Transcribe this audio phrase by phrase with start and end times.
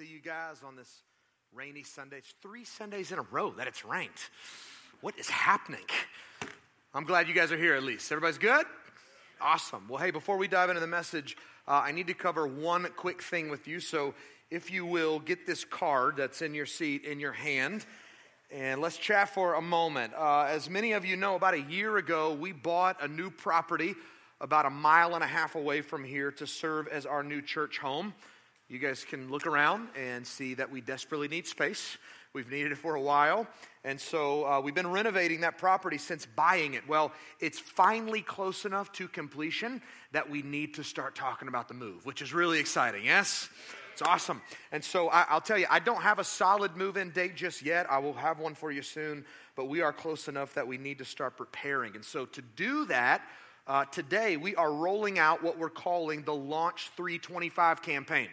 [0.00, 1.02] See you guys on this
[1.52, 2.16] rainy Sunday.
[2.16, 4.08] It's three Sundays in a row that it's rained.
[5.02, 5.84] What is happening?
[6.94, 8.10] I'm glad you guys are here at least.
[8.10, 8.64] Everybody's good?
[9.42, 9.86] Awesome.
[9.90, 11.36] Well, hey, before we dive into the message,
[11.68, 13.78] uh, I need to cover one quick thing with you.
[13.78, 14.14] So,
[14.50, 17.84] if you will, get this card that's in your seat in your hand.
[18.50, 20.14] And let's chat for a moment.
[20.16, 23.94] Uh, as many of you know, about a year ago, we bought a new property
[24.40, 27.76] about a mile and a half away from here to serve as our new church
[27.76, 28.14] home.
[28.70, 31.98] You guys can look around and see that we desperately need space.
[32.32, 33.48] We've needed it for a while.
[33.82, 36.86] And so uh, we've been renovating that property since buying it.
[36.86, 37.10] Well,
[37.40, 39.82] it's finally close enough to completion
[40.12, 43.48] that we need to start talking about the move, which is really exciting, yes?
[43.92, 44.40] It's awesome.
[44.70, 47.62] And so I, will tell you, I don't have a solid move in date just
[47.62, 47.90] yet.
[47.90, 49.24] I will have one for you soon,
[49.56, 51.96] but we are close enough that we need to start preparing.
[51.96, 53.22] And so to do that,
[53.66, 58.28] uh, today we are rolling out what we're calling the Launch 325 campaign.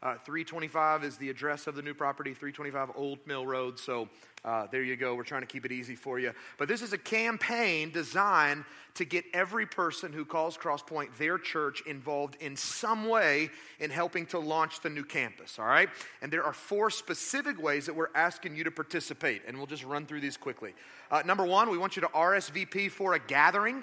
[0.00, 3.80] Uh, 325 is the address of the new property, 325 Old Mill Road.
[3.80, 4.08] So
[4.44, 5.16] uh, there you go.
[5.16, 6.32] We're trying to keep it easy for you.
[6.56, 8.64] But this is a campaign designed
[8.94, 13.50] to get every person who calls Crosspoint their church involved in some way
[13.80, 15.58] in helping to launch the new campus.
[15.58, 15.88] All right?
[16.22, 19.42] And there are four specific ways that we're asking you to participate.
[19.48, 20.74] And we'll just run through these quickly.
[21.10, 23.82] Uh, number one, we want you to RSVP for a gathering.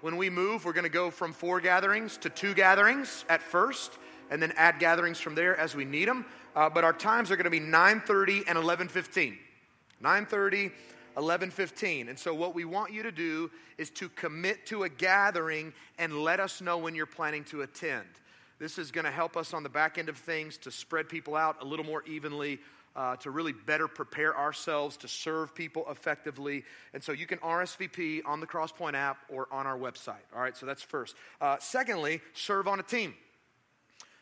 [0.00, 3.98] When we move, we're going to go from four gatherings to two gatherings at first
[4.30, 6.24] and then add gatherings from there as we need them.
[6.54, 9.36] Uh, but our times are going to be 9.30 and 11.15.
[10.02, 10.72] 9.30,
[11.16, 12.08] 11.15.
[12.08, 16.22] And so what we want you to do is to commit to a gathering and
[16.22, 18.06] let us know when you're planning to attend.
[18.58, 21.36] This is going to help us on the back end of things to spread people
[21.36, 22.58] out a little more evenly,
[22.96, 26.64] uh, to really better prepare ourselves to serve people effectively.
[26.92, 30.24] And so you can RSVP on the Crosspoint app or on our website.
[30.34, 31.14] All right, so that's first.
[31.40, 33.14] Uh, secondly, serve on a team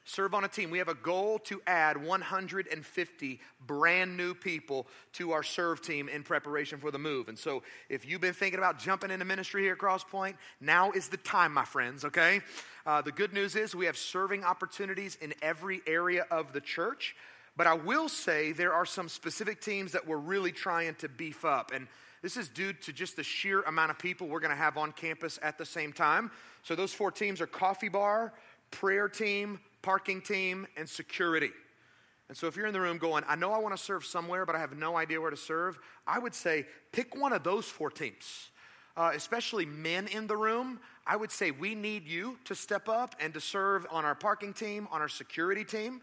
[0.06, 0.70] serve on a team.
[0.70, 6.22] We have a goal to add 150 brand new people to our serve team in
[6.22, 7.28] preparation for the move.
[7.28, 11.08] And so, if you've been thinking about jumping into ministry here at Crosspoint, now is
[11.08, 12.40] the time, my friends, okay?
[12.86, 17.16] Uh, the good news is we have serving opportunities in every area of the church.
[17.56, 21.44] But I will say there are some specific teams that we're really trying to beef
[21.44, 21.72] up.
[21.74, 21.88] And
[22.22, 24.92] this is due to just the sheer amount of people we're going to have on
[24.92, 26.30] campus at the same time.
[26.62, 28.32] So, those four teams are coffee bar,
[28.70, 31.52] prayer team, parking team, and security.
[32.26, 34.44] And so, if you're in the room going, I know I want to serve somewhere,
[34.44, 37.66] but I have no idea where to serve, I would say pick one of those
[37.66, 38.50] four teams.
[38.96, 43.14] Uh, especially men in the room, I would say we need you to step up
[43.20, 46.00] and to serve on our parking team, on our security team.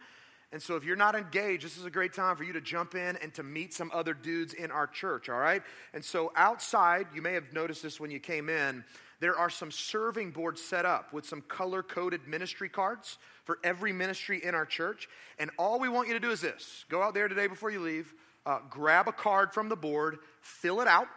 [0.53, 2.95] And so, if you're not engaged, this is a great time for you to jump
[2.95, 5.61] in and to meet some other dudes in our church, all right?
[5.93, 8.85] And so, outside, you may have noticed this when you came in,
[9.23, 13.93] there are some serving boards set up with some color coded ministry cards for every
[13.93, 15.07] ministry in our church.
[15.39, 17.79] And all we want you to do is this go out there today before you
[17.79, 18.13] leave,
[18.45, 21.07] uh, grab a card from the board, fill it out,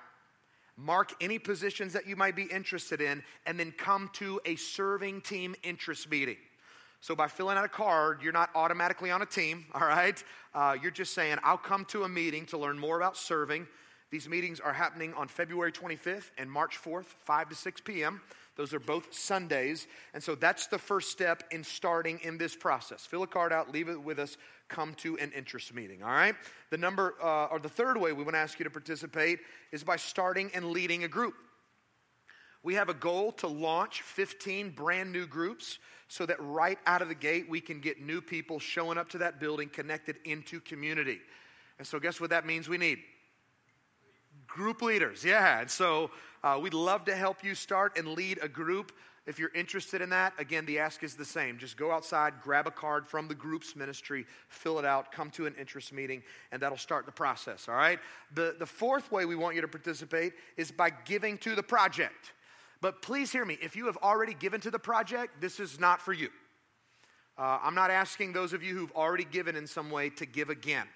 [0.76, 5.20] mark any positions that you might be interested in, and then come to a serving
[5.20, 6.36] team interest meeting.
[7.00, 10.22] So, by filling out a card, you're not automatically on a team, all right?
[10.54, 13.66] Uh, you're just saying, I'll come to a meeting to learn more about serving.
[14.10, 18.20] These meetings are happening on February 25th and March 4th, 5 to 6 p.m.
[18.56, 19.86] Those are both Sundays.
[20.14, 23.04] And so that's the first step in starting in this process.
[23.04, 24.36] Fill a card out, leave it with us,
[24.68, 26.34] come to an interest meeting, all right?
[26.70, 29.40] The number, uh, or the third way we want to ask you to participate
[29.72, 31.34] is by starting and leading a group.
[32.62, 35.78] We have a goal to launch 15 brand new groups
[36.08, 39.18] so that right out of the gate we can get new people showing up to
[39.18, 41.20] that building connected into community.
[41.78, 42.98] And so, guess what that means we need?
[44.56, 45.60] Group leaders, yeah.
[45.60, 46.10] And so
[46.42, 48.90] uh, we'd love to help you start and lead a group.
[49.26, 51.58] If you're interested in that, again, the ask is the same.
[51.58, 55.44] Just go outside, grab a card from the group's ministry, fill it out, come to
[55.44, 56.22] an interest meeting,
[56.52, 57.98] and that'll start the process, all right?
[58.34, 62.32] The, the fourth way we want you to participate is by giving to the project.
[62.80, 66.00] But please hear me if you have already given to the project, this is not
[66.00, 66.30] for you.
[67.36, 70.48] Uh, I'm not asking those of you who've already given in some way to give
[70.48, 70.86] again.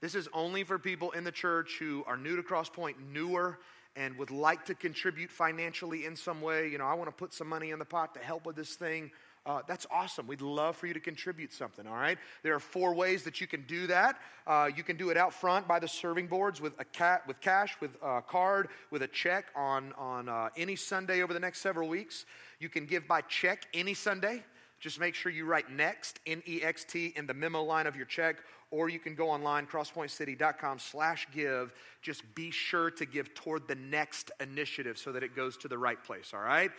[0.00, 3.58] This is only for people in the church who are new to Crosspoint, newer,
[3.96, 7.32] and would like to contribute financially in some way, you know, I want to put
[7.32, 9.10] some money in the pot to help with this thing.
[9.44, 10.26] Uh, that's awesome.
[10.26, 12.18] We'd love for you to contribute something, all right?
[12.42, 14.20] There are four ways that you can do that.
[14.46, 17.40] Uh, you can do it out front by the serving boards with, a cat, with
[17.40, 21.60] cash, with a card, with a check on, on uh, any Sunday over the next
[21.60, 22.24] several weeks.
[22.60, 24.44] You can give by check any Sunday.
[24.80, 27.96] Just make sure you write next, N E X T, in the memo line of
[27.96, 28.36] your check,
[28.70, 31.72] or you can go online, crosspointcity.com slash give.
[32.02, 35.78] Just be sure to give toward the next initiative so that it goes to the
[35.78, 36.70] right place, all right?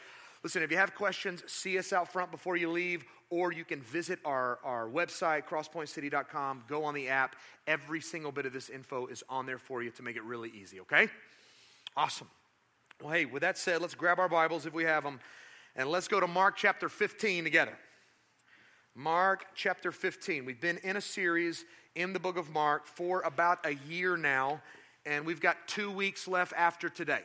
[0.44, 3.82] Listen, if you have questions, see us out front before you leave, or you can
[3.82, 7.36] visit our, our website, crosspointcity.com, go on the app.
[7.68, 10.50] Every single bit of this info is on there for you to make it really
[10.52, 11.10] easy, okay?
[11.98, 12.30] Awesome.
[13.02, 15.20] Well, hey, with that said, let's grab our Bibles if we have them,
[15.76, 17.78] and let's go to Mark chapter 15 together.
[19.00, 20.44] Mark chapter 15.
[20.44, 21.64] We've been in a series
[21.96, 24.62] in the book of Mark for about a year now,
[25.06, 27.22] and we've got two weeks left after today.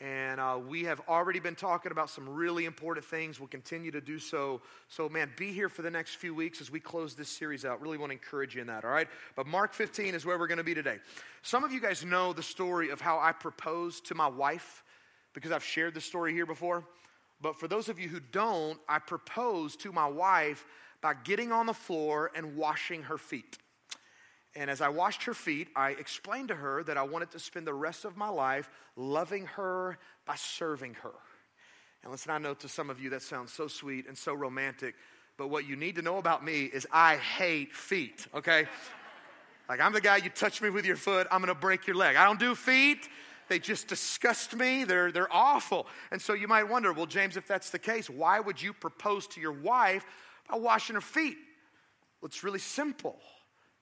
[0.00, 3.38] And uh, we have already been talking about some really important things.
[3.38, 4.62] We'll continue to do so.
[4.88, 7.80] So, man, be here for the next few weeks as we close this series out.
[7.80, 9.06] Really want to encourage you in that, all right?
[9.36, 10.98] But Mark 15 is where we're going to be today.
[11.42, 14.82] Some of you guys know the story of how I proposed to my wife
[15.34, 16.82] because I've shared the story here before.
[17.40, 20.66] But for those of you who don't, I proposed to my wife
[21.00, 23.58] by getting on the floor and washing her feet.
[24.54, 27.66] And as I washed her feet, I explained to her that I wanted to spend
[27.66, 31.12] the rest of my life loving her by serving her.
[32.02, 34.94] And listen, I know to some of you that sounds so sweet and so romantic,
[35.36, 38.66] but what you need to know about me is I hate feet, okay?
[39.68, 42.16] Like, I'm the guy, you touch me with your foot, I'm gonna break your leg.
[42.16, 43.08] I don't do feet.
[43.50, 44.84] They just disgust me.
[44.84, 45.88] They're, they're awful.
[46.12, 49.26] And so you might wonder, well, James, if that's the case, why would you propose
[49.26, 50.06] to your wife
[50.48, 51.36] by washing her feet?
[52.20, 53.18] Well, it's really simple.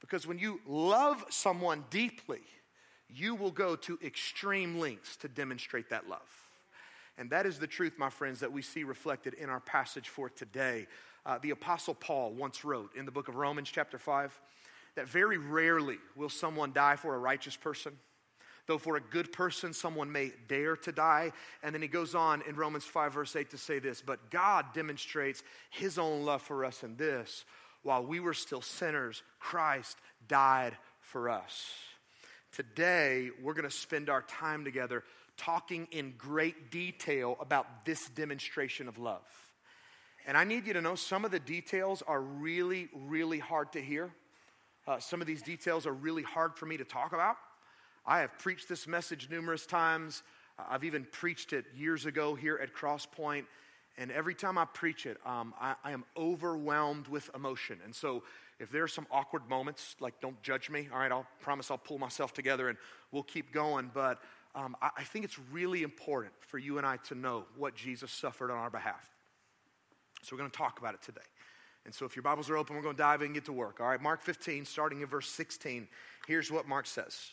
[0.00, 2.40] Because when you love someone deeply,
[3.10, 6.20] you will go to extreme lengths to demonstrate that love.
[7.18, 10.30] And that is the truth, my friends, that we see reflected in our passage for
[10.30, 10.86] today.
[11.26, 14.40] Uh, the Apostle Paul once wrote in the book of Romans, chapter 5,
[14.94, 17.92] that very rarely will someone die for a righteous person,
[18.68, 21.32] though for a good person, someone may dare to die.
[21.64, 24.66] And then he goes on in Romans 5, verse 8 to say this But God
[24.74, 27.44] demonstrates his own love for us in this
[27.82, 29.96] while we were still sinners, Christ
[30.28, 31.72] died for us.
[32.52, 35.04] Today, we're going to spend our time together
[35.36, 39.22] talking in great detail about this demonstration of love.
[40.26, 43.80] And I need you to know some of the details are really, really hard to
[43.80, 44.10] hear.
[44.86, 47.36] Uh, some of these details are really hard for me to talk about.
[48.08, 50.22] I have preached this message numerous times.
[50.58, 53.44] I've even preached it years ago here at Crosspoint.
[53.98, 57.80] And every time I preach it, um, I, I, am overwhelmed with emotion.
[57.84, 58.22] And so,
[58.60, 61.78] if there are some awkward moments, like don't judge me, all right, I'll promise I'll
[61.78, 62.78] pull myself together and
[63.12, 63.90] we'll keep going.
[63.92, 64.22] But
[64.54, 68.10] um, I, I think it's really important for you and I to know what Jesus
[68.10, 69.06] suffered on our behalf.
[70.22, 71.20] So, we're going to talk about it today.
[71.84, 73.52] And so, if your Bibles are open, we're going to dive in and get to
[73.52, 73.80] work.
[73.80, 75.88] All right, Mark 15, starting in verse 16,
[76.26, 77.32] here's what Mark says.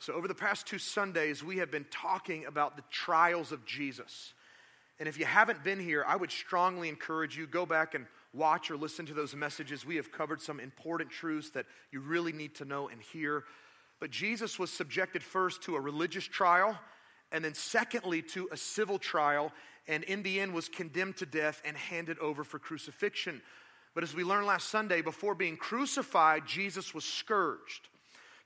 [0.00, 4.32] So, over the past two Sundays, we have been talking about the trials of Jesus.
[5.00, 8.70] And if you haven't been here, I would strongly encourage you go back and watch
[8.70, 9.84] or listen to those messages.
[9.84, 13.44] We have covered some important truths that you really need to know and hear.
[14.00, 16.78] But Jesus was subjected first to a religious trial
[17.32, 19.52] and then secondly to a civil trial
[19.86, 23.40] and in the end was condemned to death and handed over for crucifixion.
[23.94, 27.88] But as we learned last Sunday, before being crucified, Jesus was scourged.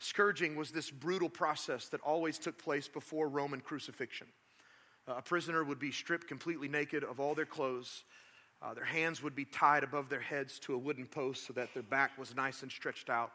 [0.03, 4.27] Scourging was this brutal process that always took place before Roman crucifixion.
[5.07, 8.03] Uh, a prisoner would be stripped completely naked of all their clothes.
[8.61, 11.73] Uh, their hands would be tied above their heads to a wooden post so that
[11.73, 13.31] their back was nice and stretched out.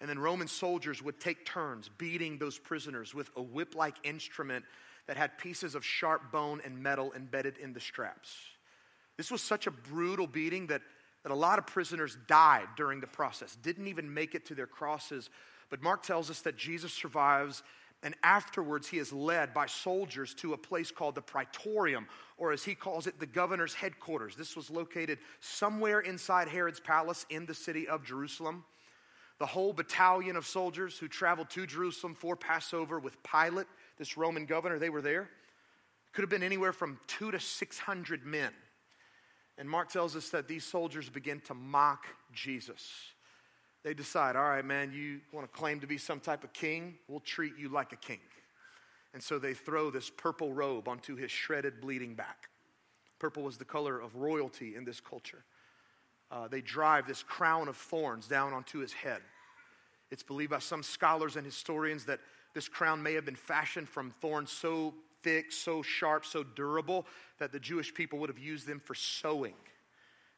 [0.00, 4.64] And then Roman soldiers would take turns beating those prisoners with a whip like instrument
[5.06, 8.34] that had pieces of sharp bone and metal embedded in the straps.
[9.18, 10.80] This was such a brutal beating that,
[11.24, 14.66] that a lot of prisoners died during the process, didn't even make it to their
[14.66, 15.28] crosses.
[15.70, 17.62] But Mark tells us that Jesus survives
[18.02, 22.06] and afterwards, he is led by soldiers to a place called the Praetorium,
[22.38, 24.36] or as he calls it, the governor's headquarters.
[24.36, 28.64] This was located somewhere inside Herod's palace in the city of Jerusalem.
[29.38, 33.66] The whole battalion of soldiers who traveled to Jerusalem for Passover with Pilate,
[33.98, 35.28] this Roman governor, they were there.
[36.12, 38.50] Could have been anywhere from two to 600 men.
[39.58, 42.90] And Mark tells us that these soldiers begin to mock Jesus
[43.82, 46.96] they decide, all right, man, you want to claim to be some type of king?
[47.08, 48.20] We'll treat you like a king.
[49.14, 52.48] And so they throw this purple robe onto his shredded, bleeding back.
[53.18, 55.44] Purple was the color of royalty in this culture.
[56.30, 59.20] Uh, they drive this crown of thorns down onto his head.
[60.10, 62.20] It's believed by some scholars and historians that
[62.54, 67.06] this crown may have been fashioned from thorns so thick, so sharp, so durable
[67.38, 69.54] that the Jewish people would have used them for sewing.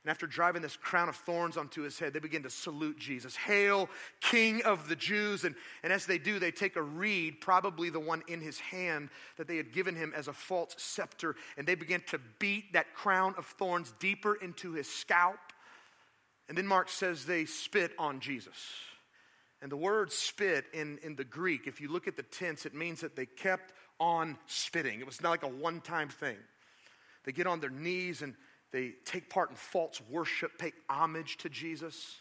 [0.05, 3.37] And after driving this crown of thorns onto his head, they begin to salute Jesus.
[3.37, 3.89] Hail,
[4.21, 5.45] King of the Jews.
[5.45, 5.55] And,
[5.85, 9.47] and as they do, they take a reed, probably the one in his hand that
[9.47, 13.35] they had given him as a false scepter, and they begin to beat that crown
[13.39, 15.39] of thorns deeper into his scalp.
[16.49, 18.57] And then Mark says they spit on Jesus.
[19.63, 22.75] And the word spit in, in the Greek, if you look at the tense, it
[22.75, 24.99] means that they kept on spitting.
[24.99, 26.39] It was not like a one time thing.
[27.25, 28.35] They get on their knees and
[28.73, 32.21] they take part in false worship, pay homage to Jesus.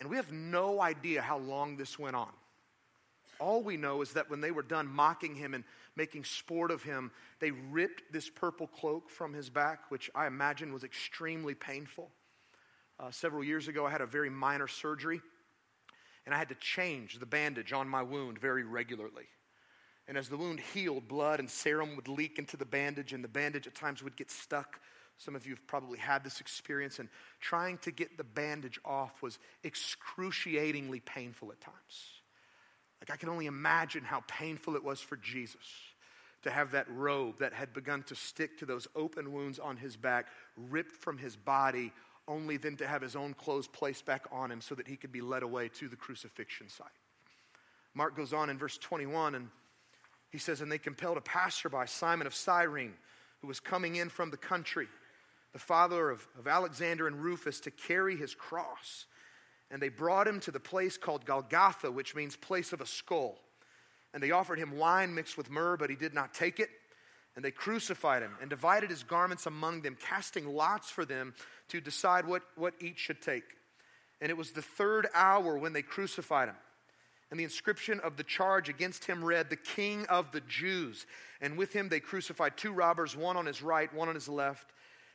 [0.00, 2.30] And we have no idea how long this went on.
[3.38, 5.62] All we know is that when they were done mocking him and
[5.94, 10.72] making sport of him, they ripped this purple cloak from his back, which I imagine
[10.72, 12.10] was extremely painful.
[12.98, 15.20] Uh, several years ago, I had a very minor surgery,
[16.26, 19.26] and I had to change the bandage on my wound very regularly.
[20.08, 23.28] And as the wound healed, blood and serum would leak into the bandage, and the
[23.28, 24.80] bandage at times would get stuck
[25.18, 27.08] some of you have probably had this experience, and
[27.40, 32.22] trying to get the bandage off was excruciatingly painful at times.
[33.00, 35.66] Like, I can only imagine how painful it was for Jesus
[36.42, 39.96] to have that robe that had begun to stick to those open wounds on his
[39.96, 41.92] back ripped from his body,
[42.28, 45.10] only then to have his own clothes placed back on him so that he could
[45.10, 46.86] be led away to the crucifixion site.
[47.94, 49.48] Mark goes on in verse 21 and
[50.30, 52.94] he says, And they compelled a passerby, Simon of Cyrene,
[53.40, 54.86] who was coming in from the country
[55.58, 59.06] the father of, of Alexander and Rufus, to carry his cross.
[59.72, 63.40] And they brought him to the place called Golgotha, which means place of a skull.
[64.14, 66.70] And they offered him wine mixed with myrrh, but he did not take it.
[67.34, 71.34] And they crucified him and divided his garments among them, casting lots for them
[71.70, 73.56] to decide what, what each should take.
[74.20, 76.56] And it was the third hour when they crucified him.
[77.30, 81.04] And the inscription of the charge against him read, The King of the Jews.
[81.40, 84.72] And with him they crucified two robbers, one on his right, one on his left.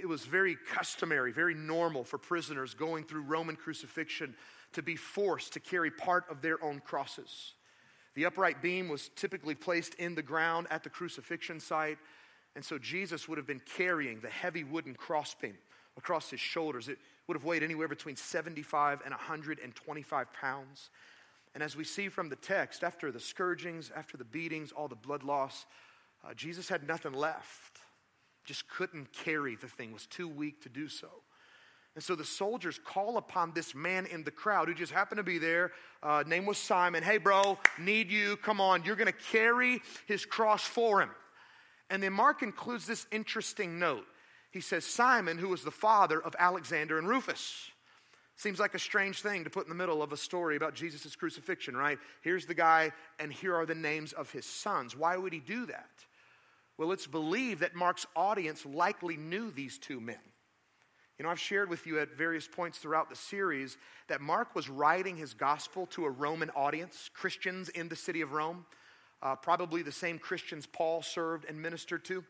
[0.00, 4.34] It was very customary, very normal for prisoners going through Roman crucifixion
[4.72, 7.54] to be forced to carry part of their own crosses.
[8.14, 11.98] The upright beam was typically placed in the ground at the crucifixion site,
[12.54, 15.56] and so Jesus would have been carrying the heavy wooden crossbeam
[15.96, 16.88] across his shoulders.
[16.88, 20.90] It would have weighed anywhere between 75 and 125 pounds.
[21.54, 24.94] And as we see from the text, after the scourgings, after the beatings, all the
[24.94, 25.66] blood loss,
[26.24, 27.75] uh, Jesus had nothing left
[28.46, 31.08] just couldn't carry the thing, was too weak to do so.
[31.94, 35.22] And so the soldiers call upon this man in the crowd who just happened to
[35.22, 35.72] be there.
[36.02, 37.02] Uh, name was Simon.
[37.02, 38.36] Hey, bro, need you.
[38.36, 38.84] Come on.
[38.84, 41.10] You're going to carry his cross for him.
[41.88, 44.04] And then Mark includes this interesting note.
[44.50, 47.70] He says, Simon, who was the father of Alexander and Rufus.
[48.36, 51.16] Seems like a strange thing to put in the middle of a story about Jesus'
[51.16, 51.98] crucifixion, right?
[52.20, 54.94] Here's the guy, and here are the names of his sons.
[54.94, 55.88] Why would he do that?
[56.78, 60.18] Well, it's believed that Mark's audience likely knew these two men.
[61.18, 63.78] You know, I've shared with you at various points throughout the series
[64.08, 68.32] that Mark was writing his gospel to a Roman audience, Christians in the city of
[68.32, 68.66] Rome,
[69.22, 72.22] uh, probably the same Christians Paul served and ministered to.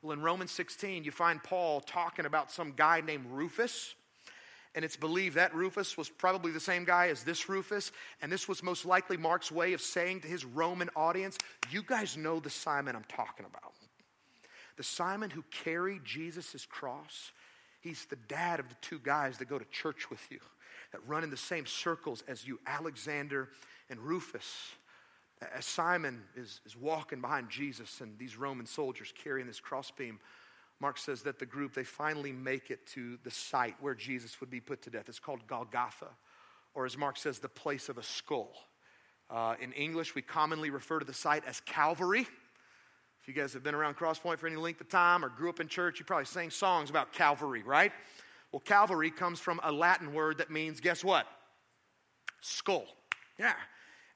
[0.00, 3.94] Well, in Romans 16, you find Paul talking about some guy named Rufus
[4.74, 7.92] and it's believed that Rufus was probably the same guy as this Rufus.
[8.22, 11.36] And this was most likely Mark's way of saying to his Roman audience,
[11.70, 13.74] You guys know the Simon I'm talking about.
[14.76, 17.32] The Simon who carried Jesus' cross.
[17.82, 20.38] He's the dad of the two guys that go to church with you,
[20.92, 23.50] that run in the same circles as you, Alexander
[23.90, 24.70] and Rufus.
[25.54, 30.18] As Simon is, is walking behind Jesus and these Roman soldiers carrying this crossbeam,
[30.82, 34.50] Mark says that the group, they finally make it to the site where Jesus would
[34.50, 35.08] be put to death.
[35.08, 36.08] It's called Golgotha,
[36.74, 38.52] or as Mark says, the place of a skull.
[39.30, 42.22] Uh, in English, we commonly refer to the site as Calvary.
[42.22, 45.60] If you guys have been around Crosspoint for any length of time or grew up
[45.60, 47.92] in church, you probably sang songs about Calvary, right?
[48.50, 51.28] Well, Calvary comes from a Latin word that means, guess what?
[52.40, 52.86] Skull.
[53.38, 53.54] Yeah.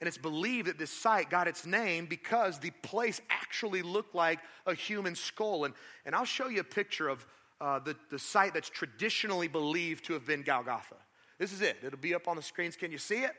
[0.00, 4.40] And it's believed that this site got its name because the place actually looked like
[4.66, 5.64] a human skull.
[5.64, 5.74] And,
[6.04, 7.26] and I'll show you a picture of
[7.60, 10.96] uh, the, the site that's traditionally believed to have been Golgotha.
[11.38, 11.78] This is it.
[11.82, 12.76] It'll be up on the screens.
[12.76, 13.32] Can you see it?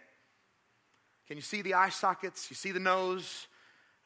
[1.28, 2.50] Can you see the eye sockets?
[2.50, 3.48] You see the nose?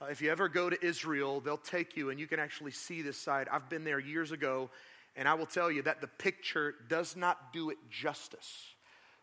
[0.01, 3.01] Uh, if you ever go to Israel, they'll take you and you can actually see
[3.01, 3.47] this site.
[3.51, 4.69] I've been there years ago,
[5.15, 8.73] and I will tell you that the picture does not do it justice.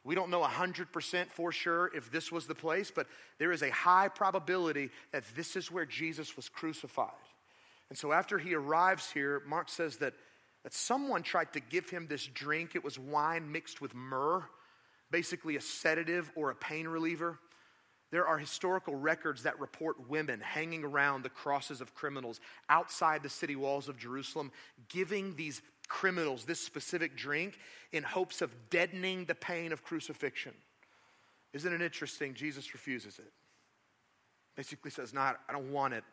[0.08, 3.06] We don't know 100% for sure if this was the place, but
[3.38, 7.10] there is a high probability that this is where Jesus was crucified.
[7.90, 10.14] And so after he arrives here, Mark says that,
[10.62, 12.74] that someone tried to give him this drink.
[12.74, 14.44] It was wine mixed with myrrh,
[15.10, 17.38] basically a sedative or a pain reliever.
[18.10, 23.28] There are historical records that report women hanging around the crosses of criminals outside the
[23.28, 24.52] city walls of Jerusalem,
[24.88, 27.58] giving these criminals this specific drink
[27.92, 30.52] in hopes of deadening the pain of crucifixion.
[31.52, 32.34] Isn't it interesting?
[32.34, 33.32] Jesus refuses it.
[34.54, 36.04] Basically says, Not, I don't want it.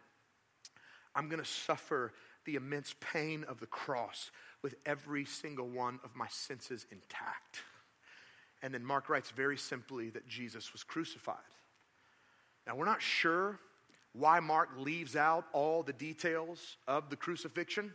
[1.16, 2.14] I'm going to suffer
[2.46, 7.64] the immense pain of the cross with every single one of my senses intact.
[8.62, 11.36] And then Mark writes very simply that Jesus was crucified.
[12.66, 13.60] Now, we're not sure
[14.14, 17.94] why Mark leaves out all the details of the crucifixion.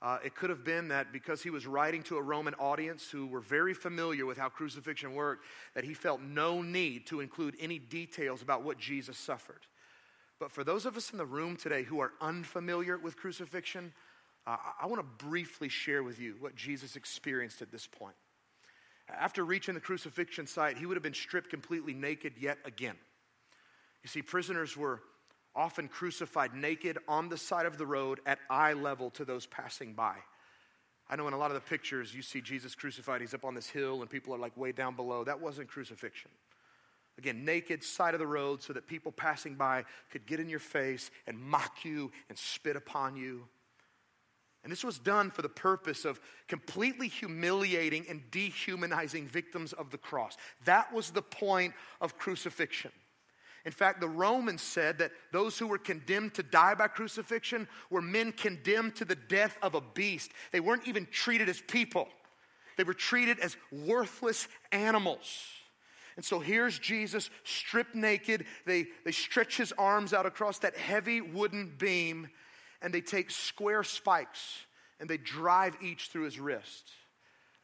[0.00, 3.26] Uh, it could have been that because he was writing to a Roman audience who
[3.26, 7.80] were very familiar with how crucifixion worked, that he felt no need to include any
[7.80, 9.66] details about what Jesus suffered.
[10.38, 13.92] But for those of us in the room today who are unfamiliar with crucifixion,
[14.46, 18.14] uh, I want to briefly share with you what Jesus experienced at this point.
[19.08, 22.96] After reaching the crucifixion site, he would have been stripped completely naked yet again.
[24.04, 25.00] You see, prisoners were
[25.54, 29.92] often crucified naked on the side of the road at eye level to those passing
[29.92, 30.16] by.
[31.10, 33.54] I know in a lot of the pictures you see Jesus crucified, he's up on
[33.54, 35.24] this hill and people are like way down below.
[35.24, 36.30] That wasn't crucifixion.
[37.16, 40.60] Again, naked, side of the road, so that people passing by could get in your
[40.60, 43.48] face and mock you and spit upon you.
[44.62, 49.98] And this was done for the purpose of completely humiliating and dehumanizing victims of the
[49.98, 50.36] cross.
[50.64, 52.92] That was the point of crucifixion.
[53.64, 58.00] In fact, the Romans said that those who were condemned to die by crucifixion were
[58.00, 60.30] men condemned to the death of a beast.
[60.52, 62.08] They weren't even treated as people,
[62.76, 65.46] they were treated as worthless animals.
[66.16, 68.44] And so here's Jesus stripped naked.
[68.66, 72.28] They, they stretch his arms out across that heavy wooden beam
[72.82, 74.66] and they take square spikes
[74.98, 76.90] and they drive each through his wrist.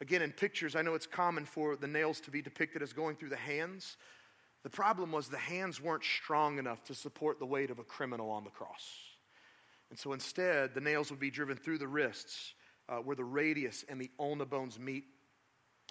[0.01, 3.15] Again, in pictures, I know it's common for the nails to be depicted as going
[3.15, 3.97] through the hands.
[4.65, 8.31] The problem was the hands weren't strong enough to support the weight of a criminal
[8.31, 8.97] on the cross.
[9.91, 12.55] And so instead, the nails would be driven through the wrists
[12.89, 15.03] uh, where the radius and the ulna bones meet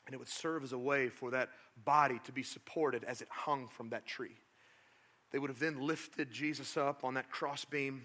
[0.07, 1.51] and it would serve as a way for that
[1.85, 4.35] body to be supported as it hung from that tree.
[5.31, 8.03] They would have then lifted Jesus up on that cross beam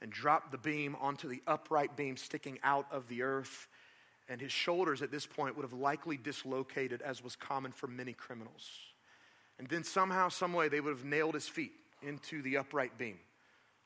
[0.00, 3.66] and dropped the beam onto the upright beam sticking out of the earth.
[4.28, 8.12] And his shoulders at this point would have likely dislocated, as was common for many
[8.12, 8.70] criminals.
[9.58, 13.18] And then somehow, someway, they would have nailed his feet into the upright beam.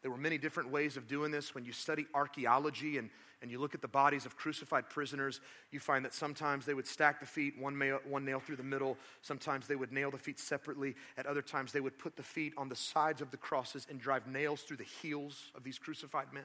[0.02, 1.54] There were many different ways of doing this.
[1.54, 3.10] When you study archaeology and
[3.42, 6.86] and you look at the bodies of crucified prisoners, you find that sometimes they would
[6.86, 8.98] stack the feet, one, nail, one nail through the middle.
[9.22, 10.94] Sometimes they would nail the feet separately.
[11.16, 13.98] At other times, they would put the feet on the sides of the crosses and
[13.98, 16.44] drive nails through the heels of these crucified men.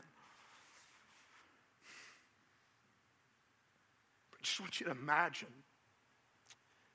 [4.34, 5.50] I just want you to imagine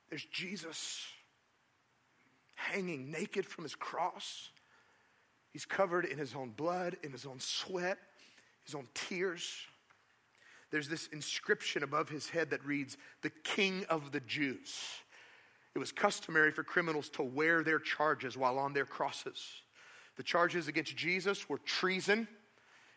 [0.08, 1.04] there's Jesus
[2.60, 4.50] hanging naked from his cross.
[5.52, 7.98] He's covered in his own blood, in his own sweat,
[8.64, 9.66] his own tears
[10.70, 14.74] there's this inscription above his head that reads, The King of the Jews.
[15.74, 19.44] It was customary for criminals to wear their charges while on their crosses.
[20.16, 22.28] The charges against Jesus were treason.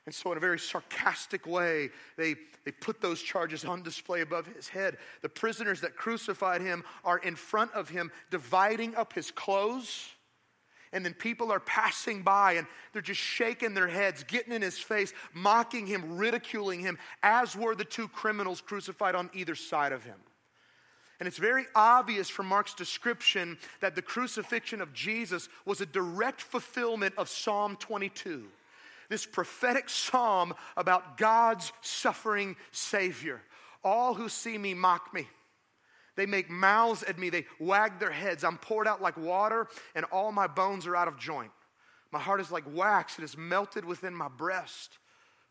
[0.06, 2.36] And so, in a very sarcastic way, they,
[2.66, 4.98] they put those charges on display above his head.
[5.22, 10.10] The prisoners that crucified him are in front of him, dividing up his clothes
[10.94, 14.78] and then people are passing by and they're just shaking their heads, getting in his
[14.78, 20.04] face, mocking him, ridiculing him, as were the two criminals crucified on either side of
[20.04, 20.20] him.
[21.20, 26.42] And it's very obvious from Mark's description that the crucifixion of Jesus was a direct
[26.42, 28.46] fulfillment of Psalm 22,
[29.14, 33.40] this prophetic psalm about God's suffering Savior.
[33.84, 35.28] All who see me mock me.
[36.16, 37.30] They make mouths at me.
[37.30, 38.44] They wag their heads.
[38.44, 41.52] I'm poured out like water, and all my bones are out of joint.
[42.12, 44.98] My heart is like wax, it is melted within my breast.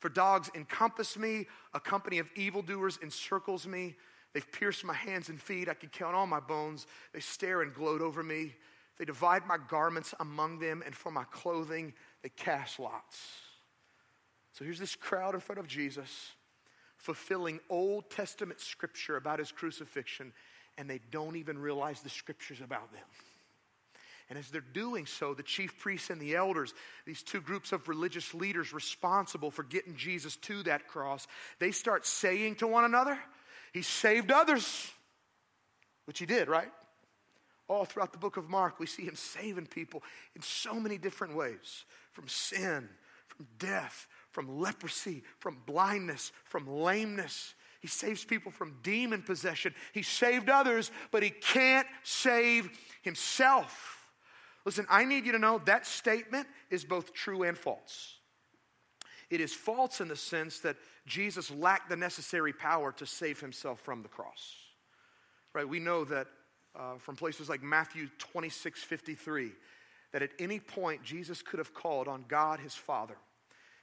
[0.00, 3.94] For dogs encompass me, a company of evildoers encircles me.
[4.34, 5.68] They've pierced my hands and feet.
[5.68, 6.88] I can count all my bones.
[7.12, 8.54] They stare and gloat over me.
[8.98, 11.94] They divide my garments among them, and for my clothing,
[12.24, 13.51] they cast lots.
[14.52, 16.32] So here's this crowd in front of Jesus,
[16.96, 20.32] fulfilling Old Testament scripture about his crucifixion
[20.78, 23.02] and they don't even realize the scriptures about them.
[24.28, 26.72] And as they're doing so, the chief priests and the elders,
[27.04, 31.26] these two groups of religious leaders responsible for getting Jesus to that cross,
[31.58, 33.18] they start saying to one another,
[33.74, 34.90] He saved others,
[36.06, 36.72] which He did, right?
[37.68, 40.02] All throughout the book of Mark, we see Him saving people
[40.34, 42.88] in so many different ways from sin,
[43.26, 47.54] from death, from leprosy, from blindness, from lameness.
[47.80, 49.74] He saves people from demon possession.
[49.92, 52.70] He saved others, but he can't save
[53.02, 54.08] himself.
[54.64, 58.16] Listen, I need you to know that statement is both true and false.
[59.30, 63.80] It is false in the sense that Jesus lacked the necessary power to save himself
[63.80, 64.54] from the cross.
[65.54, 65.68] Right?
[65.68, 66.28] We know that
[66.78, 69.52] uh, from places like Matthew 26 53,
[70.12, 73.16] that at any point Jesus could have called on God his Father,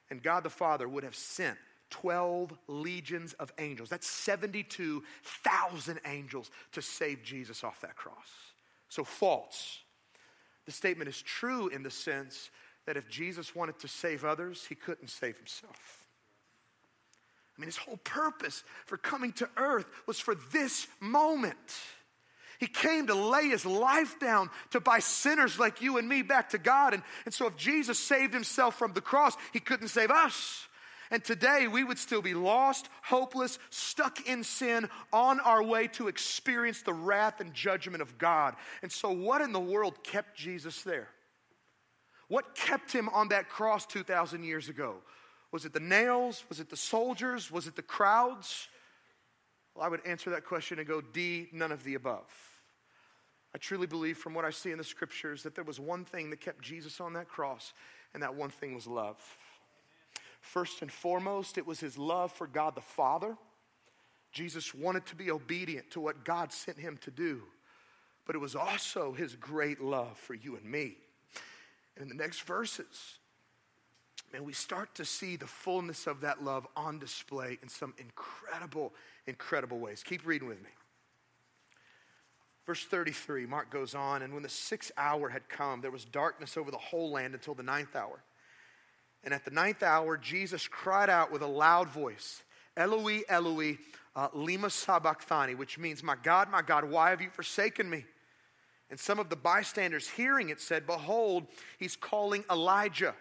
[0.09, 1.57] and God the Father would have sent
[1.89, 3.89] 12 legions of angels.
[3.89, 8.29] That's 72,000 angels to save Jesus off that cross.
[8.89, 9.79] So, false.
[10.65, 12.51] The statement is true in the sense
[12.85, 16.05] that if Jesus wanted to save others, he couldn't save himself.
[17.57, 21.57] I mean, his whole purpose for coming to earth was for this moment.
[22.59, 26.49] He came to lay his life down to buy sinners like you and me back
[26.49, 26.93] to God.
[26.93, 30.67] And, and so, if Jesus saved himself from the cross, he couldn't save us.
[31.09, 36.09] And today we would still be lost, hopeless, stuck in sin, on our way to
[36.09, 38.55] experience the wrath and judgment of God.
[38.83, 41.07] And so, what in the world kept Jesus there?
[42.27, 44.97] What kept him on that cross 2,000 years ago?
[45.51, 46.43] Was it the nails?
[46.49, 47.49] Was it the soldiers?
[47.49, 48.67] Was it the crowds?
[49.73, 52.48] Well, I would answer that question and go D, none of the above.
[53.53, 56.29] I truly believe from what I see in the scriptures that there was one thing
[56.29, 57.73] that kept Jesus on that cross,
[58.13, 59.17] and that one thing was love.
[60.41, 63.35] First and foremost, it was his love for God the Father.
[64.31, 67.41] Jesus wanted to be obedient to what God sent him to do,
[68.25, 70.97] but it was also his great love for you and me.
[71.95, 73.17] And in the next verses,
[74.33, 78.93] and we start to see the fullness of that love on display in some incredible,
[79.25, 80.03] incredible ways.
[80.03, 80.69] Keep reading with me.
[82.69, 86.55] Verse 33, Mark goes on, and when the sixth hour had come, there was darkness
[86.55, 88.21] over the whole land until the ninth hour.
[89.23, 92.43] And at the ninth hour, Jesus cried out with a loud voice,
[92.77, 93.79] Eloi, Eloi,
[94.15, 98.05] uh, lema sabachthani, which means, My God, my God, why have you forsaken me?
[98.91, 101.47] And some of the bystanders hearing it said, Behold,
[101.79, 103.15] he's calling Elijah.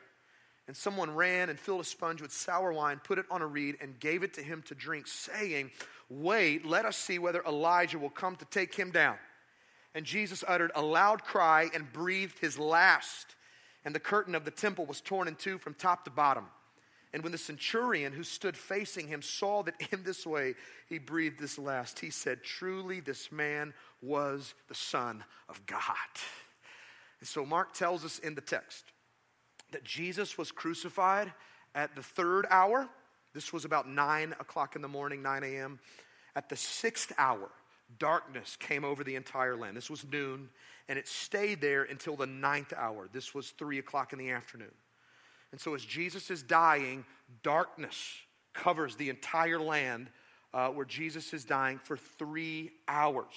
[0.67, 3.79] And someone ran and filled a sponge with sour wine, put it on a reed,
[3.81, 5.71] and gave it to him to drink, saying,
[6.11, 9.17] Wait, let us see whether Elijah will come to take him down.
[9.94, 13.35] And Jesus uttered a loud cry and breathed his last
[13.85, 16.46] and the curtain of the temple was torn in two from top to bottom.
[17.14, 20.57] And when the centurion who stood facing him saw that in this way
[20.88, 23.72] he breathed this last, he said, Truly, this man
[24.03, 25.87] was the Son of God.
[27.20, 28.85] And so Mark tells us in the text
[29.72, 31.33] that Jesus was crucified
[31.74, 32.88] at the third hour.
[33.33, 35.79] This was about 9 o'clock in the morning, 9 a.m.
[36.37, 37.48] At the sixth hour,
[37.98, 39.77] darkness came over the entire land.
[39.77, 40.51] This was noon
[40.88, 43.09] and it stayed there until the ninth hour.
[43.12, 44.72] This was three o'clock in the afternoon.
[45.53, 47.05] And so, as Jesus is dying,
[47.42, 48.16] darkness
[48.55, 50.11] covers the entire land
[50.53, 53.35] uh, where Jesus is dying for three hours.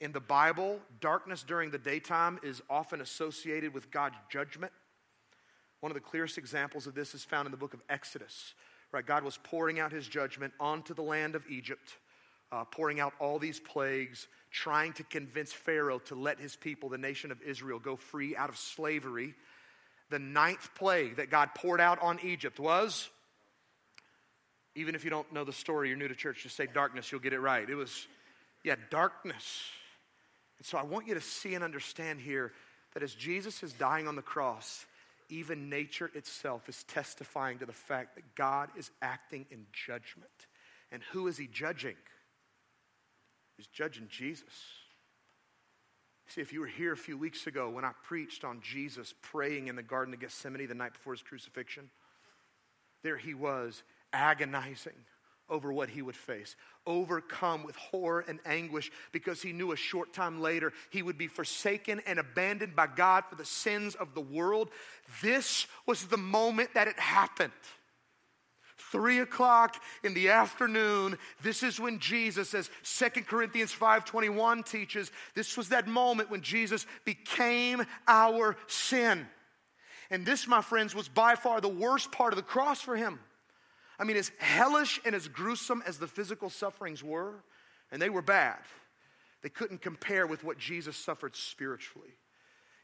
[0.00, 4.72] In the Bible, darkness during the daytime is often associated with God's judgment.
[5.80, 8.54] One of the clearest examples of this is found in the book of Exodus.
[8.92, 11.96] Right, God was pouring out his judgment onto the land of Egypt,
[12.52, 16.98] uh, pouring out all these plagues, trying to convince Pharaoh to let his people, the
[16.98, 19.34] nation of Israel, go free out of slavery.
[20.10, 23.08] The ninth plague that God poured out on Egypt was,
[24.74, 27.22] even if you don't know the story, you're new to church, just say darkness, you'll
[27.22, 27.68] get it right.
[27.68, 28.06] It was,
[28.62, 29.62] yeah, darkness.
[30.58, 32.52] And so I want you to see and understand here
[32.92, 34.84] that as Jesus is dying on the cross,
[35.30, 40.28] even nature itself is testifying to the fact that God is acting in judgment.
[40.90, 41.96] And who is he judging?
[43.62, 44.52] He's judging Jesus.
[46.26, 49.68] See, if you were here a few weeks ago when I preached on Jesus praying
[49.68, 51.88] in the Garden of Gethsemane the night before his crucifixion,
[53.04, 54.96] there he was agonizing
[55.48, 56.56] over what he would face,
[56.88, 61.28] overcome with horror and anguish because he knew a short time later he would be
[61.28, 64.70] forsaken and abandoned by God for the sins of the world.
[65.22, 67.52] This was the moment that it happened
[68.92, 75.56] three o'clock in the afternoon this is when jesus as 2 corinthians 5.21 teaches this
[75.56, 79.26] was that moment when jesus became our sin.
[80.10, 83.18] And this my friends was by far the worst part of the cross for him.
[83.98, 87.42] I mean as hellish and as gruesome as the physical sufferings were
[87.90, 88.58] and they were bad
[89.42, 92.10] they couldn't compare with what jesus suffered spiritually.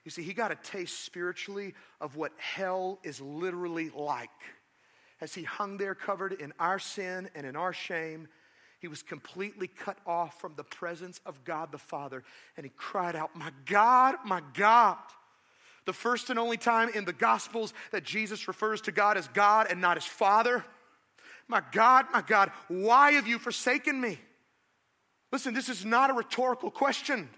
[0.04, 4.30] You see, he got a taste spiritually of what hell is literally like.
[5.20, 8.28] As he hung there covered in our sin and in our shame,
[8.80, 12.22] he was completely cut off from the presence of God the Father.
[12.56, 14.98] And he cried out, My God, my God.
[15.84, 19.68] The first and only time in the Gospels that Jesus refers to God as God
[19.70, 20.64] and not as Father.
[21.48, 24.18] My God, my God, why have you forsaken me?
[25.32, 27.28] Listen, this is not a rhetorical question.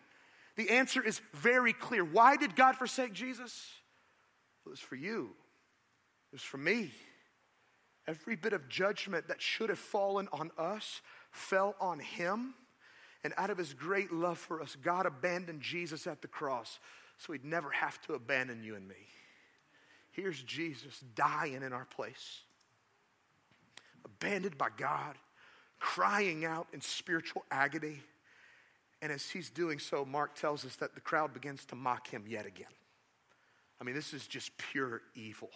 [0.56, 2.04] The answer is very clear.
[2.04, 3.68] Why did God forsake Jesus?
[4.66, 5.30] It was for you,
[6.32, 6.90] it was for me.
[8.10, 12.54] Every bit of judgment that should have fallen on us fell on him.
[13.22, 16.80] And out of his great love for us, God abandoned Jesus at the cross
[17.18, 18.96] so he'd never have to abandon you and me.
[20.10, 22.40] Here's Jesus dying in our place,
[24.04, 25.14] abandoned by God,
[25.78, 28.00] crying out in spiritual agony.
[29.02, 32.24] And as he's doing so, Mark tells us that the crowd begins to mock him
[32.26, 32.66] yet again.
[33.80, 35.50] I mean, this is just pure evil.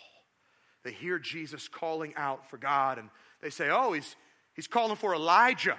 [0.85, 3.09] They hear Jesus calling out for God and
[3.41, 4.17] they say, Oh, he's,
[4.55, 5.77] he's calling for Elijah.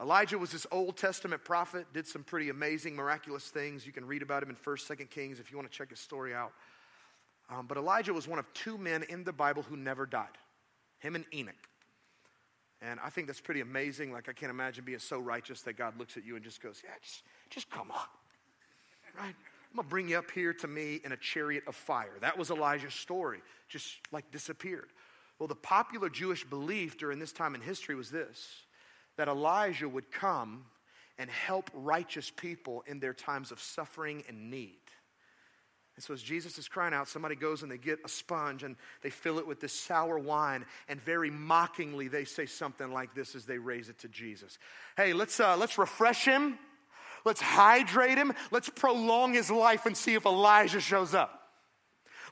[0.00, 3.86] Elijah was this Old Testament prophet, did some pretty amazing, miraculous things.
[3.86, 5.98] You can read about him in 1st, 2nd Kings if you want to check his
[5.98, 6.52] story out.
[7.48, 10.28] Um, but Elijah was one of two men in the Bible who never died
[10.98, 11.54] him and Enoch.
[12.82, 14.12] And I think that's pretty amazing.
[14.12, 16.82] Like, I can't imagine being so righteous that God looks at you and just goes,
[16.84, 18.06] Yeah, just, just come on.
[19.18, 19.34] Right?
[19.76, 22.14] I'm to bring you up here to me in a chariot of fire.
[22.22, 24.88] That was Elijah's story, just like disappeared.
[25.38, 28.62] Well, the popular Jewish belief during this time in history was this
[29.18, 30.64] that Elijah would come
[31.18, 34.80] and help righteous people in their times of suffering and need.
[35.94, 38.76] And so, as Jesus is crying out, somebody goes and they get a sponge and
[39.02, 43.34] they fill it with this sour wine, and very mockingly they say something like this
[43.34, 44.58] as they raise it to Jesus
[44.96, 46.58] Hey, let's, uh, let's refresh him,
[47.26, 51.42] let's hydrate him, let's prolong his life and see if Elijah shows up.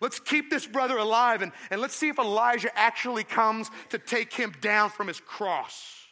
[0.01, 4.33] Let's keep this brother alive and, and let's see if Elijah actually comes to take
[4.33, 6.07] him down from his cross.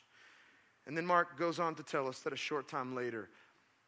[0.86, 3.30] And then Mark goes on to tell us that a short time later,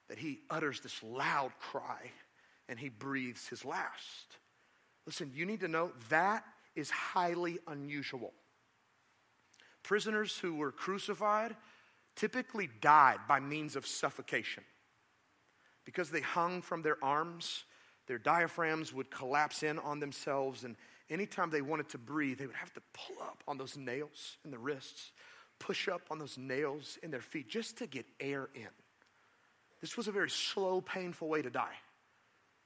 [0.09, 2.11] that he utters this loud cry
[2.69, 4.39] and he breathes his last.
[5.07, 6.45] Listen, you need to know that
[6.77, 8.33] is highly unusual.
[9.83, 11.57] Prisoners who were crucified
[12.17, 14.65] typically died by means of suffocation.
[15.85, 17.65] Because they hung from their arms,
[18.07, 20.77] their diaphragms would collapse in on themselves, and
[21.11, 24.51] anytime they wanted to breathe, they would have to pull up on those nails in
[24.51, 25.13] the wrists,
[25.59, 28.69] push up on those nails in their feet just to get air in.
[29.81, 31.77] This was a very slow, painful way to die.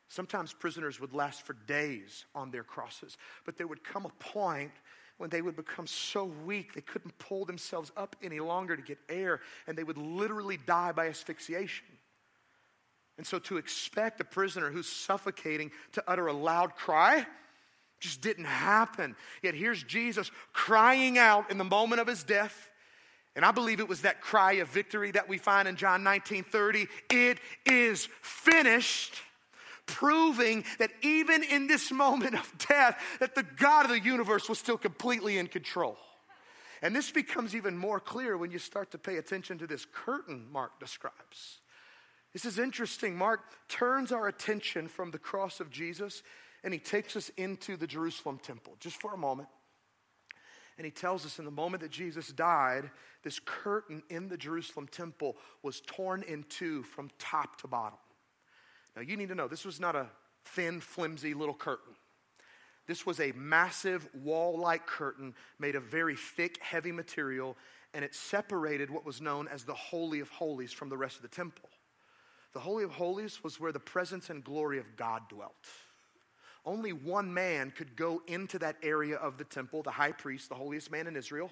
[0.08, 4.72] Sometimes prisoners would last for days on their crosses, but there would come a point
[5.18, 8.98] when they would become so weak they couldn't pull themselves up any longer to get
[9.08, 11.86] air, and they would literally die by asphyxiation.
[13.18, 17.26] And so, to expect a prisoner who's suffocating to utter a loud cry
[18.00, 19.16] just didn't happen.
[19.42, 22.70] Yet here's Jesus crying out in the moment of his death.
[23.34, 26.44] And I believe it was that cry of victory that we find in John 19
[26.44, 26.86] 30.
[27.10, 29.14] It is finished
[29.86, 34.58] proving that even in this moment of death that the god of the universe was
[34.58, 35.96] still completely in control
[36.82, 40.46] and this becomes even more clear when you start to pay attention to this curtain
[40.52, 41.60] mark describes
[42.38, 46.22] this is interesting mark turns our attention from the cross of jesus
[46.62, 49.48] and he takes us into the jerusalem temple just for a moment
[50.78, 52.88] and he tells us in the moment that Jesus died,
[53.24, 57.98] this curtain in the Jerusalem temple was torn in two from top to bottom.
[58.94, 60.06] Now, you need to know this was not a
[60.44, 61.94] thin, flimsy little curtain.
[62.86, 67.56] This was a massive wall like curtain made of very thick, heavy material,
[67.92, 71.22] and it separated what was known as the Holy of Holies from the rest of
[71.22, 71.68] the temple.
[72.52, 75.66] The Holy of Holies was where the presence and glory of God dwelt.
[76.64, 80.54] Only one man could go into that area of the temple, the high priest, the
[80.54, 81.50] holiest man in Israel,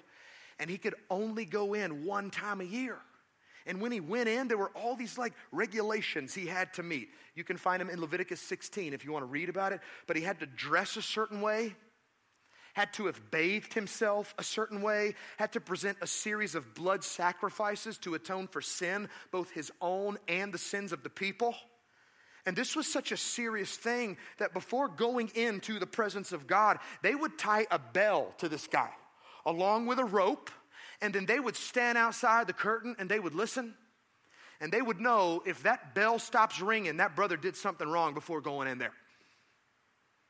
[0.59, 2.97] and he could only go in one time a year.
[3.65, 7.09] And when he went in, there were all these like regulations he had to meet.
[7.35, 9.81] You can find them in Leviticus 16 if you want to read about it.
[10.07, 11.75] But he had to dress a certain way,
[12.77, 17.03] had to have bathed himself a certain way, had to present a series of blood
[17.03, 21.55] sacrifices to atone for sin, both his own and the sins of the people.
[22.45, 26.77] And this was such a serious thing that before going into the presence of God,
[27.01, 28.91] they would tie a bell to this guy
[29.43, 30.51] along with a rope
[31.01, 33.73] and then they would stand outside the curtain and they would listen.
[34.61, 38.39] And they would know if that bell stops ringing, that brother did something wrong before
[38.39, 38.93] going in there.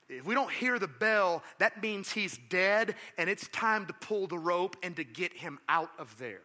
[0.10, 4.28] If we don't hear the bell, that means he's dead and it's time to pull
[4.28, 6.42] the rope and to get him out of there.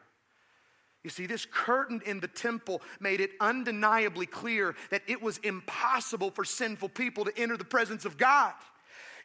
[1.04, 6.30] You see, this curtain in the temple made it undeniably clear that it was impossible
[6.30, 8.52] for sinful people to enter the presence of God.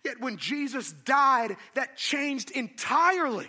[0.03, 3.47] Yet when Jesus died, that changed entirely.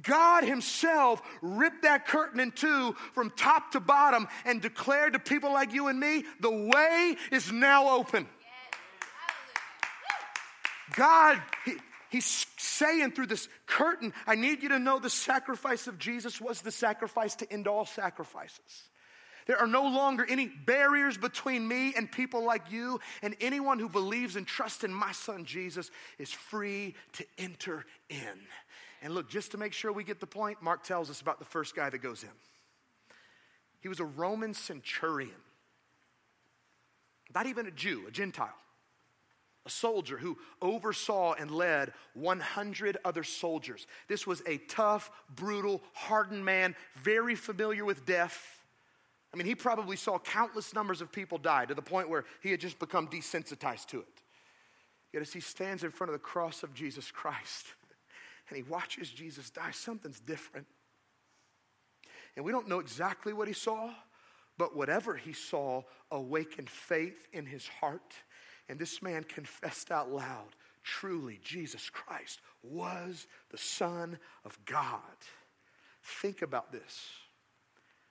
[0.00, 5.52] God Himself ripped that curtain in two from top to bottom and declared to people
[5.52, 8.26] like you and me, the way is now open.
[10.94, 11.74] God, he,
[12.12, 16.60] He's saying through this curtain, I need you to know the sacrifice of Jesus was
[16.60, 18.90] the sacrifice to end all sacrifices.
[19.46, 23.88] There are no longer any barriers between me and people like you, and anyone who
[23.88, 28.46] believes and trusts in my son Jesus is free to enter in.
[29.00, 31.46] And look, just to make sure we get the point, Mark tells us about the
[31.46, 32.28] first guy that goes in.
[33.80, 35.30] He was a Roman centurion,
[37.34, 38.54] not even a Jew, a Gentile,
[39.64, 43.86] a soldier who oversaw and led 100 other soldiers.
[44.08, 48.60] This was a tough, brutal, hardened man, very familiar with death.
[49.32, 52.50] I mean, he probably saw countless numbers of people die to the point where he
[52.50, 54.22] had just become desensitized to it.
[55.12, 57.66] Yet as he stands in front of the cross of Jesus Christ,
[58.48, 60.66] and he watches Jesus die, something's different.
[62.36, 63.90] And we don't know exactly what he saw,
[64.58, 68.14] but whatever he saw awakened faith in his heart.
[68.68, 75.00] And this man confessed out loud truly, Jesus Christ was the Son of God.
[76.02, 77.10] Think about this.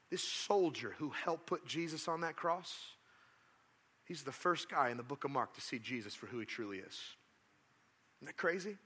[0.09, 2.73] This soldier who helped put Jesus on that cross,
[4.05, 6.45] he's the first guy in the book of Mark to see Jesus for who he
[6.45, 6.99] truly is.
[8.19, 8.77] Isn't that crazy?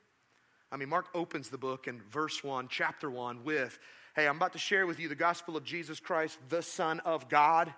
[0.72, 3.80] I mean, Mark opens the book in verse 1, chapter 1, with,
[4.16, 7.28] Hey, I'm about to share with you the gospel of Jesus Christ, the Son of
[7.28, 7.74] God.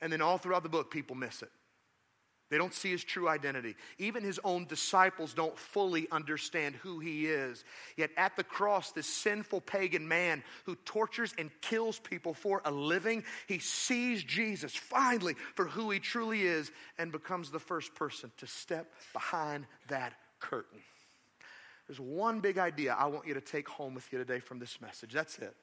[0.00, 1.50] And then all throughout the book, people miss it.
[2.48, 3.74] They don't see his true identity.
[3.98, 7.64] Even his own disciples don't fully understand who he is.
[7.96, 12.70] Yet at the cross, this sinful pagan man who tortures and kills people for a
[12.70, 18.30] living, he sees Jesus finally for who he truly is and becomes the first person
[18.36, 20.78] to step behind that curtain.
[21.88, 24.80] There's one big idea I want you to take home with you today from this
[24.80, 25.12] message.
[25.12, 25.54] That's it.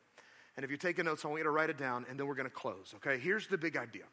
[0.55, 2.35] And if you're taking notes, I want you to write it down and then we're
[2.35, 3.17] going to close, okay?
[3.17, 4.03] Here's the big idea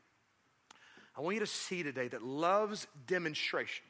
[1.17, 3.85] I want you to see today that love's demonstration,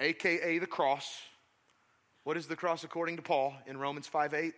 [0.00, 1.20] aka the cross,
[2.24, 4.54] what is the cross according to Paul in Romans 5 8?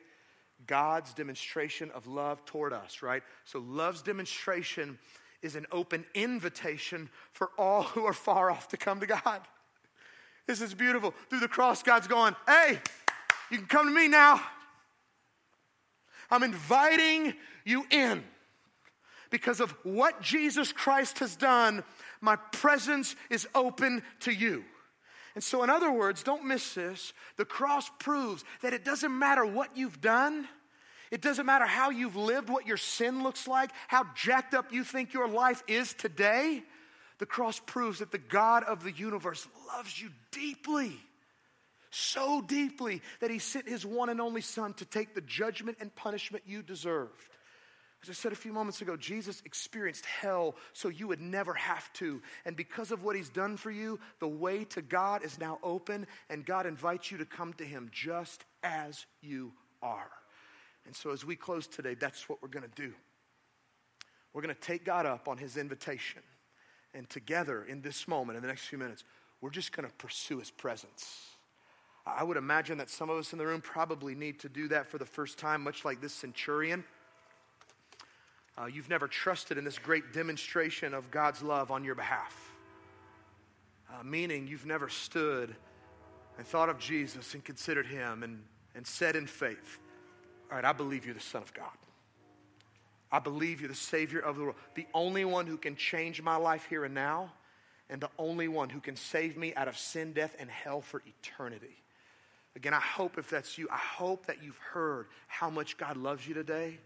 [0.66, 3.22] God's demonstration of love toward us, right?
[3.44, 4.98] So, love's demonstration
[5.42, 9.40] is an open invitation for all who are far off to come to God.
[10.46, 11.14] This is beautiful.
[11.28, 12.78] Through the cross, God's going, hey,
[13.50, 14.40] you can come to me now.
[16.30, 18.22] I'm inviting you in.
[19.34, 21.82] Because of what Jesus Christ has done,
[22.20, 24.62] my presence is open to you.
[25.34, 27.12] And so, in other words, don't miss this.
[27.36, 30.46] The cross proves that it doesn't matter what you've done,
[31.10, 34.84] it doesn't matter how you've lived, what your sin looks like, how jacked up you
[34.84, 36.62] think your life is today.
[37.18, 40.92] The cross proves that the God of the universe loves you deeply,
[41.90, 45.92] so deeply that he sent his one and only Son to take the judgment and
[45.96, 47.26] punishment you deserved.
[48.04, 51.90] As I said a few moments ago, Jesus experienced hell so you would never have
[51.94, 52.20] to.
[52.44, 56.06] And because of what he's done for you, the way to God is now open,
[56.28, 60.10] and God invites you to come to him just as you are.
[60.84, 62.92] And so, as we close today, that's what we're going to do.
[64.34, 66.20] We're going to take God up on his invitation.
[66.92, 69.02] And together in this moment, in the next few minutes,
[69.40, 71.30] we're just going to pursue his presence.
[72.04, 74.88] I would imagine that some of us in the room probably need to do that
[74.90, 76.84] for the first time, much like this centurion.
[78.56, 82.52] Uh, you've never trusted in this great demonstration of God's love on your behalf.
[83.90, 85.54] Uh, meaning, you've never stood
[86.38, 88.42] and thought of Jesus and considered him and,
[88.74, 89.78] and said in faith,
[90.50, 91.66] All right, I believe you're the Son of God.
[93.10, 96.36] I believe you're the Savior of the world, the only one who can change my
[96.36, 97.32] life here and now,
[97.88, 101.02] and the only one who can save me out of sin, death, and hell for
[101.06, 101.76] eternity.
[102.56, 106.26] Again, I hope if that's you, I hope that you've heard how much God loves
[106.26, 106.78] you today.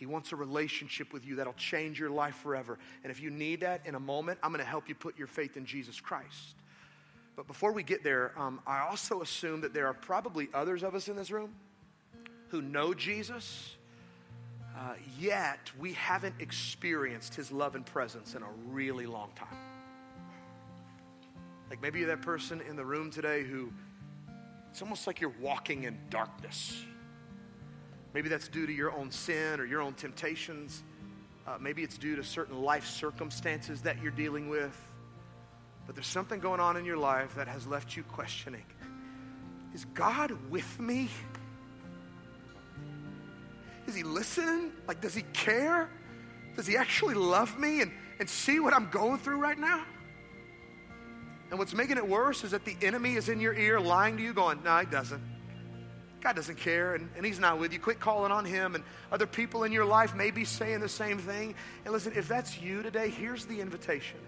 [0.00, 2.78] He wants a relationship with you that'll change your life forever.
[3.04, 5.28] And if you need that in a moment, I'm going to help you put your
[5.28, 6.56] faith in Jesus Christ.
[7.36, 10.94] But before we get there, um, I also assume that there are probably others of
[10.94, 11.54] us in this room
[12.48, 13.76] who know Jesus
[14.80, 19.48] uh, yet we haven't experienced his love and presence in a really long time.
[21.68, 23.70] Like maybe you're that person in the room today who
[24.70, 26.82] it's almost like you're walking in darkness.
[28.12, 30.82] Maybe that's due to your own sin or your own temptations.
[31.46, 34.76] Uh, maybe it's due to certain life circumstances that you're dealing with.
[35.86, 38.64] But there's something going on in your life that has left you questioning
[39.74, 41.08] Is God with me?
[43.90, 44.72] is he listening?
[44.86, 45.90] Like, does he care?
[46.56, 47.90] Does he actually love me and,
[48.20, 49.84] and see what I'm going through right now?
[51.50, 54.22] And what's making it worse is that the enemy is in your ear lying to
[54.22, 55.20] you, going, No, he doesn't.
[56.20, 57.78] God doesn't care, and, and He's not with you.
[57.78, 58.74] Quit calling on Him.
[58.74, 61.54] And other people in your life may be saying the same thing.
[61.84, 64.18] And listen, if that's you today, here's the invitation.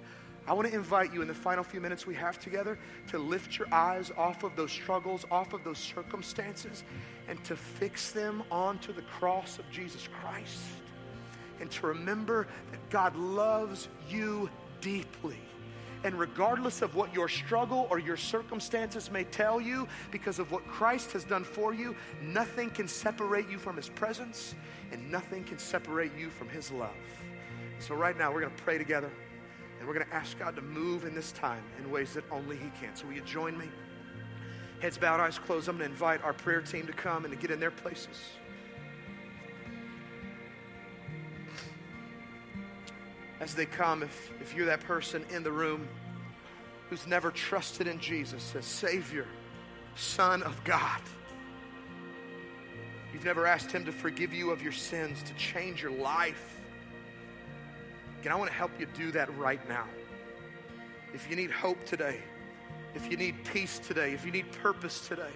[0.46, 2.78] I want to invite you in the final few minutes we have together
[3.08, 6.82] to lift your eyes off of those struggles, off of those circumstances,
[7.28, 10.60] and to fix them onto the cross of Jesus Christ.
[11.60, 15.38] And to remember that God loves you deeply.
[16.04, 20.66] And regardless of what your struggle or your circumstances may tell you, because of what
[20.66, 24.54] Christ has done for you, nothing can separate you from His presence
[24.90, 26.90] and nothing can separate you from His love.
[27.78, 29.10] So, right now, we're going to pray together
[29.78, 32.56] and we're going to ask God to move in this time in ways that only
[32.56, 32.94] He can.
[32.94, 33.66] So, will you join me?
[34.80, 35.68] Heads bowed, eyes closed.
[35.68, 38.18] I'm going to invite our prayer team to come and to get in their places.
[43.42, 45.88] As they come, if, if you're that person in the room
[46.88, 49.26] who's never trusted in Jesus as Savior,
[49.96, 51.00] Son of God,
[53.12, 56.60] you've never asked Him to forgive you of your sins, to change your life,
[58.20, 59.86] again, I want to help you do that right now.
[61.12, 62.20] If you need hope today,
[62.94, 65.32] if you need peace today, if you need purpose today,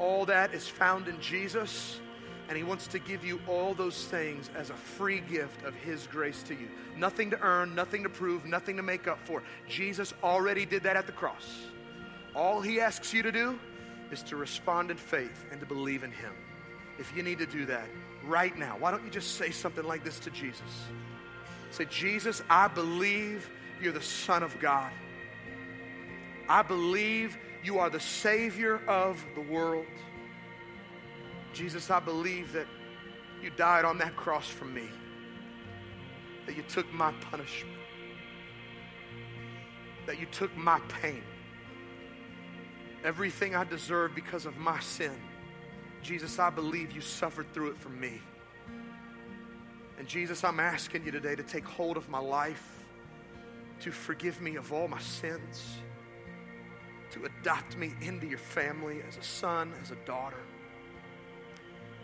[0.00, 2.00] all that is found in Jesus
[2.48, 6.06] and He wants to give you all those things as a free gift of His
[6.06, 6.68] grace to you.
[6.96, 9.42] Nothing to earn, nothing to prove, nothing to make up for.
[9.68, 11.66] Jesus already did that at the cross.
[12.34, 13.58] All He asks you to do
[14.10, 16.32] is to respond in faith and to believe in Him.
[16.98, 17.88] If you need to do that
[18.24, 20.62] right now, why don't you just say something like this to Jesus?
[21.70, 23.48] Say, Jesus, I believe
[23.80, 24.90] you're the Son of God.
[26.48, 29.86] I believe you are the Savior of the world.
[31.58, 32.68] Jesus, I believe that
[33.42, 34.88] you died on that cross for me,
[36.46, 37.76] that you took my punishment,
[40.06, 41.24] that you took my pain,
[43.02, 45.20] everything I deserve because of my sin.
[46.00, 48.20] Jesus, I believe you suffered through it for me.
[49.98, 52.84] And Jesus, I'm asking you today to take hold of my life,
[53.80, 55.78] to forgive me of all my sins,
[57.10, 60.44] to adopt me into your family as a son, as a daughter.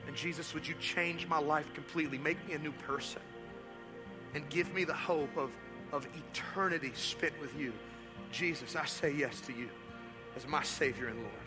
[0.07, 2.19] And Jesus, would you change my life completely?
[2.19, 3.23] Make me a new person.
[4.35, 5.51] And give me the hope of,
[5.93, 7.73] of eternity spent with you.
[8.33, 9.69] Jesus, I say yes to you
[10.37, 11.44] as my Savior and Lord.